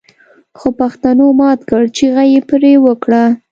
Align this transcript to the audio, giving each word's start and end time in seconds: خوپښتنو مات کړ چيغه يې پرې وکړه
خوپښتنو 0.59 1.25
مات 1.39 1.59
کړ 1.69 1.83
چيغه 1.97 2.23
يې 2.31 2.39
پرې 2.49 2.73
وکړه 2.85 3.23